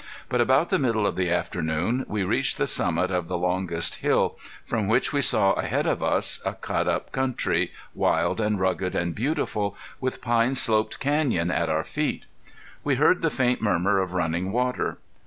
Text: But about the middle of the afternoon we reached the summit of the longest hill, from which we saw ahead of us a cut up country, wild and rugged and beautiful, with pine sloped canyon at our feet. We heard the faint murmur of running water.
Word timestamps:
But 0.29 0.41
about 0.41 0.69
the 0.69 0.79
middle 0.79 1.05
of 1.05 1.15
the 1.15 1.29
afternoon 1.29 2.05
we 2.09 2.23
reached 2.23 2.57
the 2.57 2.65
summit 2.65 3.11
of 3.11 3.27
the 3.27 3.37
longest 3.37 3.97
hill, 3.97 4.35
from 4.65 4.87
which 4.87 5.13
we 5.13 5.21
saw 5.21 5.53
ahead 5.53 5.85
of 5.85 6.01
us 6.01 6.41
a 6.43 6.55
cut 6.55 6.87
up 6.87 7.11
country, 7.11 7.71
wild 7.93 8.41
and 8.41 8.59
rugged 8.59 8.95
and 8.95 9.13
beautiful, 9.13 9.77
with 9.99 10.19
pine 10.19 10.55
sloped 10.55 10.99
canyon 10.99 11.51
at 11.51 11.69
our 11.69 11.83
feet. 11.83 12.25
We 12.83 12.95
heard 12.95 13.21
the 13.21 13.29
faint 13.29 13.61
murmur 13.61 13.99
of 13.99 14.15
running 14.15 14.51
water. 14.51 14.97